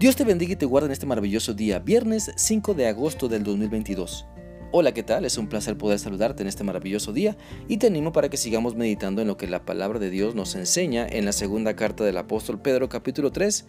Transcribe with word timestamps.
Dios 0.00 0.16
te 0.16 0.24
bendiga 0.24 0.54
y 0.54 0.56
te 0.56 0.64
guarde 0.64 0.86
en 0.86 0.92
este 0.92 1.04
maravilloso 1.04 1.52
día, 1.52 1.78
viernes 1.78 2.30
5 2.34 2.72
de 2.72 2.86
agosto 2.86 3.28
del 3.28 3.44
2022. 3.44 4.24
Hola, 4.72 4.94
¿qué 4.94 5.02
tal? 5.02 5.26
Es 5.26 5.36
un 5.36 5.46
placer 5.46 5.76
poder 5.76 5.98
saludarte 5.98 6.42
en 6.42 6.48
este 6.48 6.64
maravilloso 6.64 7.12
día 7.12 7.36
y 7.68 7.76
te 7.76 7.88
animo 7.88 8.10
para 8.10 8.30
que 8.30 8.38
sigamos 8.38 8.74
meditando 8.74 9.20
en 9.20 9.28
lo 9.28 9.36
que 9.36 9.46
la 9.46 9.66
palabra 9.66 9.98
de 9.98 10.08
Dios 10.08 10.34
nos 10.34 10.54
enseña 10.54 11.06
en 11.06 11.26
la 11.26 11.32
segunda 11.32 11.76
carta 11.76 12.02
del 12.02 12.16
apóstol 12.16 12.62
Pedro 12.62 12.88
capítulo 12.88 13.30
3. 13.30 13.66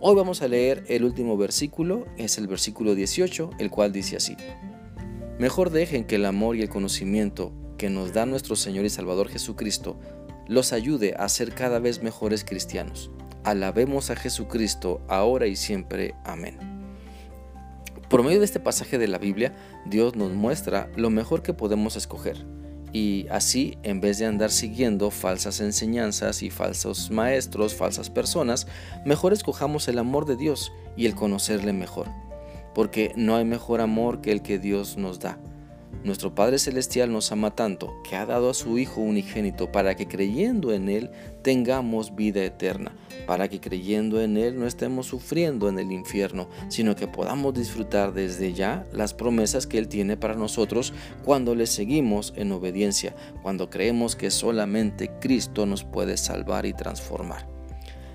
Hoy 0.00 0.16
vamos 0.16 0.40
a 0.40 0.48
leer 0.48 0.84
el 0.88 1.04
último 1.04 1.36
versículo, 1.36 2.06
es 2.16 2.38
el 2.38 2.46
versículo 2.46 2.94
18, 2.94 3.50
el 3.58 3.68
cual 3.68 3.92
dice 3.92 4.16
así. 4.16 4.38
Mejor 5.38 5.68
dejen 5.68 6.06
que 6.06 6.14
el 6.14 6.24
amor 6.24 6.56
y 6.56 6.62
el 6.62 6.70
conocimiento 6.70 7.52
que 7.76 7.90
nos 7.90 8.14
da 8.14 8.24
nuestro 8.24 8.56
Señor 8.56 8.86
y 8.86 8.88
Salvador 8.88 9.28
Jesucristo 9.28 10.00
los 10.48 10.72
ayude 10.72 11.14
a 11.18 11.28
ser 11.28 11.52
cada 11.52 11.78
vez 11.78 12.02
mejores 12.02 12.42
cristianos 12.42 13.10
Alabemos 13.44 14.10
a 14.10 14.16
Jesucristo 14.16 15.02
ahora 15.08 15.46
y 15.46 15.56
siempre. 15.56 16.14
Amén. 16.24 16.58
Por 18.08 18.22
medio 18.22 18.38
de 18.38 18.44
este 18.44 18.60
pasaje 18.60 18.96
de 18.96 19.08
la 19.08 19.18
Biblia, 19.18 19.54
Dios 19.84 20.16
nos 20.16 20.32
muestra 20.32 20.88
lo 20.96 21.10
mejor 21.10 21.42
que 21.42 21.52
podemos 21.52 21.96
escoger. 21.96 22.46
Y 22.92 23.26
así, 23.28 23.76
en 23.82 24.00
vez 24.00 24.18
de 24.18 24.26
andar 24.26 24.50
siguiendo 24.50 25.10
falsas 25.10 25.60
enseñanzas 25.60 26.42
y 26.42 26.50
falsos 26.50 27.10
maestros, 27.10 27.74
falsas 27.74 28.08
personas, 28.08 28.66
mejor 29.04 29.32
escojamos 29.32 29.88
el 29.88 29.98
amor 29.98 30.26
de 30.26 30.36
Dios 30.36 30.72
y 30.96 31.06
el 31.06 31.14
conocerle 31.14 31.72
mejor. 31.72 32.08
Porque 32.72 33.12
no 33.16 33.36
hay 33.36 33.44
mejor 33.44 33.80
amor 33.80 34.20
que 34.20 34.32
el 34.32 34.42
que 34.42 34.58
Dios 34.58 34.96
nos 34.96 35.18
da. 35.18 35.38
Nuestro 36.02 36.34
Padre 36.34 36.58
Celestial 36.58 37.12
nos 37.12 37.32
ama 37.32 37.54
tanto 37.54 37.94
que 38.02 38.16
ha 38.16 38.26
dado 38.26 38.50
a 38.50 38.54
su 38.54 38.78
Hijo 38.78 39.00
unigénito 39.00 39.70
para 39.70 39.94
que 39.94 40.08
creyendo 40.08 40.72
en 40.72 40.88
Él 40.88 41.10
tengamos 41.42 42.14
vida 42.14 42.44
eterna, 42.44 42.92
para 43.26 43.48
que 43.48 43.60
creyendo 43.60 44.20
en 44.20 44.36
Él 44.36 44.58
no 44.58 44.66
estemos 44.66 45.06
sufriendo 45.06 45.68
en 45.68 45.78
el 45.78 45.92
infierno, 45.92 46.48
sino 46.68 46.96
que 46.96 47.08
podamos 47.08 47.54
disfrutar 47.54 48.12
desde 48.12 48.52
ya 48.52 48.86
las 48.92 49.14
promesas 49.14 49.66
que 49.66 49.78
Él 49.78 49.88
tiene 49.88 50.16
para 50.16 50.34
nosotros 50.34 50.92
cuando 51.24 51.54
le 51.54 51.66
seguimos 51.66 52.32
en 52.36 52.52
obediencia, 52.52 53.14
cuando 53.42 53.70
creemos 53.70 54.16
que 54.16 54.30
solamente 54.30 55.10
Cristo 55.20 55.64
nos 55.64 55.84
puede 55.84 56.16
salvar 56.16 56.66
y 56.66 56.74
transformar. 56.74 57.46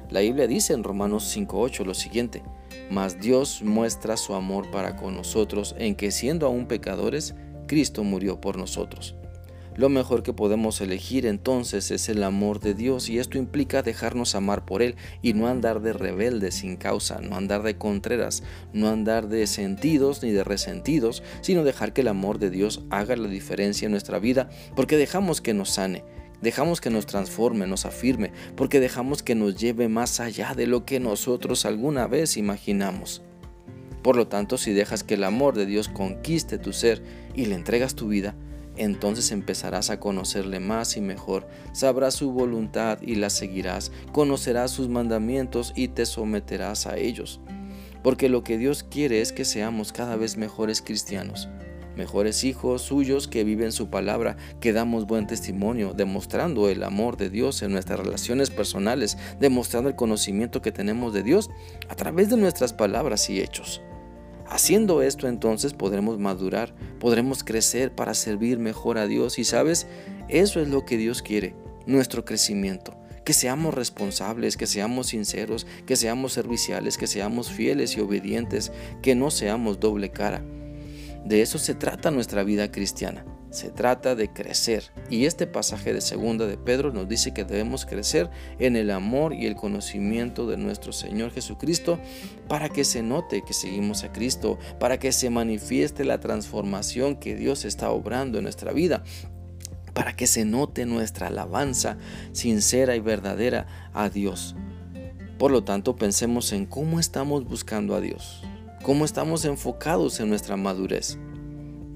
La 0.09 0.21
Biblia 0.21 0.47
dice 0.47 0.73
en 0.73 0.83
Romanos 0.83 1.35
5.8 1.35 1.85
lo 1.85 1.93
siguiente, 1.93 2.41
mas 2.89 3.19
Dios 3.19 3.61
muestra 3.63 4.17
su 4.17 4.33
amor 4.33 4.71
para 4.71 4.95
con 4.95 5.15
nosotros 5.15 5.75
en 5.77 5.95
que 5.95 6.09
siendo 6.09 6.47
aún 6.47 6.65
pecadores, 6.65 7.35
Cristo 7.69 8.03
murió 8.03 8.41
por 8.41 8.57
nosotros. 8.57 9.15
Lo 9.75 9.89
mejor 9.89 10.23
que 10.23 10.33
podemos 10.33 10.81
elegir 10.81 11.27
entonces 11.27 11.91
es 11.91 12.09
el 12.09 12.23
amor 12.23 12.59
de 12.59 12.73
Dios 12.73 13.09
y 13.09 13.19
esto 13.19 13.37
implica 13.37 13.83
dejarnos 13.83 14.33
amar 14.33 14.65
por 14.65 14.81
Él 14.81 14.95
y 15.21 15.33
no 15.33 15.47
andar 15.47 15.79
de 15.81 15.93
rebeldes 15.93 16.55
sin 16.55 16.77
causa, 16.77 17.21
no 17.21 17.37
andar 17.37 17.61
de 17.61 17.77
contreras, 17.77 18.41
no 18.73 18.89
andar 18.89 19.29
de 19.29 19.45
sentidos 19.45 20.23
ni 20.23 20.31
de 20.31 20.43
resentidos, 20.43 21.21
sino 21.41 21.63
dejar 21.63 21.93
que 21.93 22.01
el 22.01 22.07
amor 22.07 22.39
de 22.39 22.49
Dios 22.49 22.81
haga 22.89 23.15
la 23.15 23.27
diferencia 23.27 23.85
en 23.85 23.91
nuestra 23.91 24.17
vida 24.17 24.49
porque 24.75 24.97
dejamos 24.97 25.39
que 25.39 25.53
nos 25.53 25.69
sane, 25.69 26.03
dejamos 26.41 26.81
que 26.81 26.89
nos 26.89 27.05
transforme, 27.05 27.67
nos 27.67 27.85
afirme, 27.85 28.31
porque 28.55 28.79
dejamos 28.79 29.21
que 29.21 29.35
nos 29.35 29.55
lleve 29.57 29.89
más 29.89 30.19
allá 30.19 30.55
de 30.55 30.65
lo 30.65 30.85
que 30.85 30.99
nosotros 30.99 31.65
alguna 31.65 32.07
vez 32.07 32.35
imaginamos. 32.35 33.21
Por 34.01 34.15
lo 34.15 34.27
tanto, 34.27 34.57
si 34.57 34.73
dejas 34.73 35.03
que 35.03 35.15
el 35.15 35.23
amor 35.23 35.55
de 35.55 35.65
Dios 35.65 35.89
conquiste 35.89 36.57
tu 36.57 36.73
ser 36.73 37.03
y 37.35 37.45
le 37.45 37.55
entregas 37.55 37.95
tu 37.95 38.07
vida, 38.07 38.35
entonces 38.79 39.31
empezarás 39.31 39.89
a 39.89 39.99
conocerle 39.99 40.61
más 40.61 40.95
y 40.95 41.01
mejor, 41.01 41.47
sabrás 41.73 42.13
su 42.13 42.31
voluntad 42.31 42.99
y 43.01 43.15
la 43.15 43.29
seguirás, 43.29 43.91
conocerás 44.13 44.71
sus 44.71 44.87
mandamientos 44.87 45.73
y 45.75 45.89
te 45.89 46.05
someterás 46.05 46.87
a 46.87 46.97
ellos. 46.97 47.41
Porque 48.03 48.29
lo 48.29 48.43
que 48.43 48.57
Dios 48.57 48.83
quiere 48.83 49.19
es 49.19 49.33
que 49.33 49.43
seamos 49.43 49.91
cada 49.91 50.15
vez 50.15 50.37
mejores 50.37 50.81
cristianos, 50.81 51.49
mejores 51.97 52.45
hijos 52.45 52.81
suyos 52.83 53.27
que 53.27 53.43
viven 53.43 53.73
su 53.73 53.89
palabra, 53.89 54.37
que 54.61 54.71
damos 54.71 55.05
buen 55.05 55.27
testimonio, 55.27 55.93
demostrando 55.93 56.69
el 56.69 56.83
amor 56.83 57.17
de 57.17 57.29
Dios 57.29 57.61
en 57.61 57.73
nuestras 57.73 57.99
relaciones 57.99 58.49
personales, 58.49 59.17
demostrando 59.41 59.89
el 59.89 59.97
conocimiento 59.97 60.61
que 60.61 60.71
tenemos 60.71 61.11
de 61.13 61.23
Dios 61.23 61.49
a 61.89 61.95
través 61.95 62.29
de 62.29 62.37
nuestras 62.37 62.71
palabras 62.71 63.29
y 63.29 63.41
hechos. 63.41 63.81
Haciendo 64.49 65.03
esto 65.03 65.27
entonces 65.27 65.73
podremos 65.73 66.17
madurar, 66.17 66.73
podremos 66.99 67.43
crecer 67.43 67.93
para 67.93 68.15
servir 68.15 68.57
mejor 68.57 68.97
a 68.97 69.05
Dios 69.05 69.37
y 69.37 69.43
sabes, 69.43 69.85
eso 70.27 70.59
es 70.59 70.67
lo 70.67 70.85
que 70.85 70.97
Dios 70.97 71.21
quiere, 71.21 71.55
nuestro 71.85 72.25
crecimiento. 72.25 72.97
Que 73.23 73.33
seamos 73.33 73.75
responsables, 73.75 74.57
que 74.57 74.65
seamos 74.65 75.07
sinceros, 75.07 75.67
que 75.85 75.95
seamos 75.95 76.33
serviciales, 76.33 76.97
que 76.97 77.05
seamos 77.05 77.51
fieles 77.51 77.95
y 77.95 78.01
obedientes, 78.01 78.71
que 79.03 79.13
no 79.13 79.29
seamos 79.29 79.79
doble 79.79 80.09
cara. 80.09 80.43
De 81.23 81.43
eso 81.43 81.59
se 81.59 81.75
trata 81.75 82.09
nuestra 82.09 82.43
vida 82.43 82.71
cristiana. 82.71 83.23
Se 83.49 83.71
trata 83.71 84.15
de 84.15 84.31
crecer. 84.31 84.83
Y 85.09 85.25
este 85.25 85.47
pasaje 85.47 85.93
de 85.93 86.01
segunda 86.01 86.45
de 86.45 86.57
Pedro 86.57 86.91
nos 86.91 87.07
dice 87.07 87.33
que 87.33 87.45
debemos 87.45 87.85
crecer 87.85 88.29
en 88.59 88.75
el 88.75 88.91
amor 88.91 89.33
y 89.33 89.47
el 89.47 89.55
conocimiento 89.55 90.47
de 90.47 90.57
nuestro 90.57 90.93
Señor 90.93 91.31
Jesucristo 91.31 91.99
para 92.47 92.69
que 92.69 92.85
se 92.85 93.01
note 93.01 93.43
que 93.43 93.53
seguimos 93.53 94.03
a 94.03 94.11
Cristo, 94.11 94.59
para 94.79 94.99
que 94.99 95.11
se 95.11 95.29
manifieste 95.29 96.05
la 96.05 96.19
transformación 96.19 97.15
que 97.15 97.35
Dios 97.35 97.65
está 97.65 97.89
obrando 97.89 98.37
en 98.37 98.43
nuestra 98.43 98.71
vida 98.71 99.03
para 99.93 100.15
que 100.15 100.27
se 100.27 100.45
note 100.45 100.85
nuestra 100.85 101.27
alabanza 101.27 101.97
sincera 102.31 102.95
y 102.95 103.01
verdadera 103.01 103.89
a 103.93 104.09
Dios. 104.09 104.55
Por 105.37 105.51
lo 105.51 105.63
tanto, 105.63 105.95
pensemos 105.95 106.53
en 106.53 106.65
cómo 106.65 106.99
estamos 106.99 107.43
buscando 107.43 107.95
a 107.95 107.99
Dios, 107.99 108.43
cómo 108.81 109.03
estamos 109.03 109.43
enfocados 109.43 110.19
en 110.19 110.29
nuestra 110.29 110.55
madurez. 110.55 111.17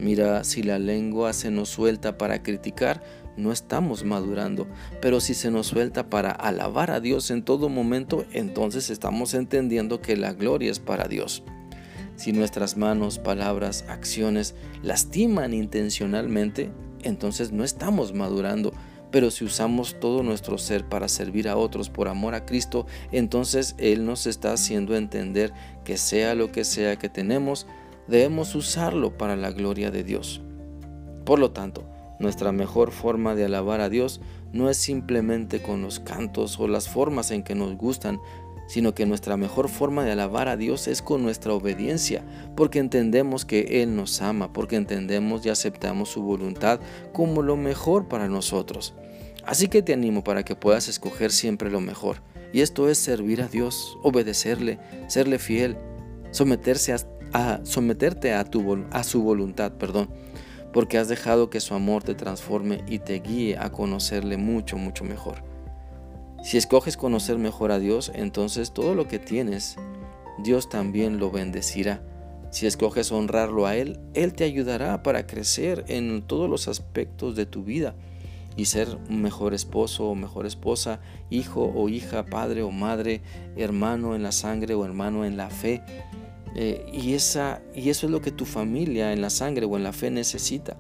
Mira, 0.04 0.44
si 0.44 0.64
la 0.64 0.80
lengua 0.80 1.32
se 1.32 1.50
nos 1.50 1.70
suelta 1.70 2.18
para 2.18 2.44
criticar, 2.44 3.02
no 3.38 3.54
estamos 3.54 4.04
madurando, 4.04 4.68
pero 5.02 5.22
si 5.22 5.34
se 5.34 5.50
nos 5.50 5.68
suelta 5.68 6.10
para 6.10 6.32
alabar 6.32 6.92
a 6.92 7.00
Dios 7.00 7.32
en 7.32 7.42
todo 7.42 7.70
momento, 7.70 8.26
entonces 8.34 8.90
estamos 8.90 9.34
entendiendo 9.34 10.02
que 10.02 10.18
la 10.18 10.34
gloria 10.34 10.72
es 10.72 10.80
para 10.80 11.08
Dios. 11.08 11.44
Si 12.18 12.34
nuestras 12.34 12.76
manos, 12.76 13.18
palabras, 13.18 13.86
acciones 13.88 14.56
lastiman 14.82 15.54
intencionalmente, 15.54 16.70
entonces 17.04 17.54
no 17.54 17.64
estamos 17.64 18.14
madurando. 18.14 18.74
Pero 19.10 19.32
si 19.32 19.46
usamos 19.46 20.02
todo 20.02 20.22
nuestro 20.22 20.58
ser 20.58 20.84
para 20.84 21.08
servir 21.08 21.48
a 21.48 21.56
otros 21.56 21.90
por 21.90 22.10
amor 22.10 22.36
a 22.36 22.46
Cristo, 22.46 22.88
entonces 23.14 23.74
Él 23.78 24.06
nos 24.06 24.28
está 24.28 24.52
haciendo 24.52 24.98
entender 24.98 25.54
que 25.86 25.96
sea 25.96 26.36
lo 26.36 26.52
que 26.52 26.66
sea 26.66 26.98
que 26.98 27.08
tenemos, 27.10 27.68
debemos 28.08 28.56
usarlo 28.56 29.18
para 29.18 29.36
la 29.36 29.52
gloria 29.52 29.92
de 29.92 30.04
Dios. 30.04 30.42
Por 31.26 31.40
lo 31.40 31.52
tanto, 31.52 31.86
nuestra 32.20 32.52
mejor 32.52 32.92
forma 32.92 33.36
de 33.36 33.46
alabar 33.46 33.82
a 33.82 33.90
Dios 33.90 34.22
no 34.52 34.70
es 34.70 34.78
simplemente 34.78 35.62
con 35.62 35.82
los 35.82 36.00
cantos 36.00 36.60
o 36.60 36.68
las 36.68 36.88
formas 36.88 37.32
en 37.32 37.44
que 37.44 37.56
nos 37.56 37.76
gustan, 37.76 38.20
sino 38.68 38.94
que 38.94 39.06
nuestra 39.06 39.36
mejor 39.38 39.70
forma 39.70 40.06
de 40.06 40.12
alabar 40.12 40.48
a 40.48 40.58
Dios 40.58 40.88
es 40.88 41.02
con 41.02 41.22
nuestra 41.22 41.54
obediencia, 41.54 42.24
porque 42.56 42.80
entendemos 42.80 43.46
que 43.46 43.82
Él 43.82 43.96
nos 43.96 44.22
ama, 44.22 44.54
porque 44.54 44.76
entendemos 44.76 45.46
y 45.46 45.50
aceptamos 45.50 46.10
su 46.10 46.22
voluntad 46.22 46.80
como 47.12 47.42
lo 47.42 47.58
mejor 47.58 48.08
para 48.08 48.30
nosotros. 48.30 48.94
Así 49.46 49.68
que 49.68 49.82
te 49.82 49.94
animo 49.94 50.24
para 50.24 50.44
que 50.44 50.56
puedas 50.56 50.88
escoger 50.88 51.32
siempre 51.32 51.70
lo 51.70 51.82
mejor, 51.82 52.18
y 52.54 52.62
esto 52.62 52.90
es 52.90 52.98
servir 52.98 53.42
a 53.42 53.48
Dios, 53.48 53.98
obedecerle, 54.04 54.80
serle 55.08 55.40
fiel, 55.40 55.76
someterse 56.32 56.94
a 56.94 56.96
a 57.34 57.60
someterte 57.64 58.34
a, 58.34 58.46
tu, 58.46 58.86
a 58.92 59.04
su 59.04 59.22
voluntad, 59.22 59.74
perdón, 59.74 60.10
porque 60.72 60.98
has 60.98 61.08
dejado 61.08 61.50
que 61.50 61.60
su 61.60 61.74
amor 61.74 62.04
te 62.04 62.16
transforme 62.16 62.84
y 62.88 63.00
te 63.00 63.20
guíe 63.20 63.58
a 63.58 63.72
conocerle 63.72 64.38
mucho, 64.38 64.78
mucho 64.78 65.04
mejor. 65.04 65.44
Si 66.44 66.58
escoges 66.58 66.98
conocer 66.98 67.38
mejor 67.38 67.72
a 67.72 67.80
Dios, 67.80 68.12
entonces 68.14 68.74
todo 68.74 68.96
lo 68.96 69.08
que 69.08 69.20
tienes, 69.20 69.78
Dios 70.40 70.70
también 70.70 71.18
lo 71.18 71.32
bendecirá. 71.32 72.02
Si 72.52 72.68
escoges 72.68 73.12
honrarlo 73.12 73.66
a 73.66 73.76
Él, 73.76 74.00
Él 74.14 74.34
te 74.34 74.44
ayudará 74.44 75.04
para 75.04 75.26
crecer 75.26 75.86
en 75.88 76.22
todos 76.22 76.50
los 76.50 76.68
aspectos 76.68 77.36
de 77.36 77.46
tu 77.46 77.64
vida 77.64 77.96
y 78.56 78.66
ser 78.66 79.00
mejor 79.10 79.54
esposo 79.54 80.10
o 80.10 80.16
mejor 80.16 80.46
esposa, 80.46 81.00
hijo 81.30 81.72
o 81.76 81.90
hija, 81.90 82.26
padre 82.26 82.62
o 82.62 82.72
madre, 82.72 83.22
hermano 83.56 84.16
en 84.16 84.22
la 84.22 84.32
sangre 84.32 84.76
o 84.76 84.86
hermano 84.86 85.26
en 85.26 85.38
la 85.38 85.50
fe. 85.50 85.82
Eh, 86.56 86.86
y, 86.92 87.14
esa, 87.14 87.62
y 87.74 87.90
eso 87.90 88.06
es 88.06 88.12
lo 88.12 88.22
que 88.22 88.32
tu 88.32 88.46
familia 88.46 89.12
en 89.12 89.22
la 89.22 89.30
sangre 89.30 89.66
o 89.66 89.76
en 89.76 89.84
la 89.84 89.94
fe 89.94 90.12
necesita. 90.12 90.78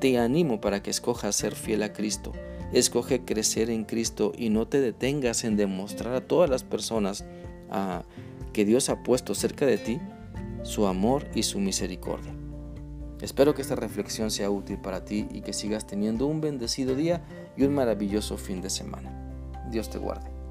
Te 0.00 0.18
animo 0.18 0.60
para 0.60 0.82
que 0.82 0.90
escojas 0.90 1.36
ser 1.36 1.54
fiel 1.54 1.82
a 1.82 1.92
Cristo. 1.92 2.32
Escoge 2.72 3.24
crecer 3.24 3.70
en 3.70 3.84
Cristo 3.84 4.32
y 4.36 4.50
no 4.50 4.66
te 4.66 4.80
detengas 4.80 5.44
en 5.44 5.56
demostrar 5.56 6.14
a 6.14 6.26
todas 6.26 6.50
las 6.50 6.64
personas 6.64 7.24
ah, 7.70 8.04
que 8.52 8.64
Dios 8.64 8.88
ha 8.88 9.02
puesto 9.02 9.34
cerca 9.34 9.66
de 9.66 9.78
ti 9.78 10.00
su 10.62 10.86
amor 10.86 11.26
y 11.34 11.42
su 11.42 11.58
misericordia. 11.58 12.34
Espero 13.20 13.54
que 13.54 13.62
esta 13.62 13.76
reflexión 13.76 14.30
sea 14.30 14.50
útil 14.50 14.78
para 14.78 15.04
ti 15.04 15.28
y 15.32 15.42
que 15.42 15.52
sigas 15.52 15.86
teniendo 15.86 16.26
un 16.26 16.40
bendecido 16.40 16.96
día 16.96 17.24
y 17.56 17.64
un 17.64 17.74
maravilloso 17.74 18.36
fin 18.36 18.60
de 18.60 18.70
semana. 18.70 19.12
Dios 19.70 19.90
te 19.90 19.98
guarde. 19.98 20.41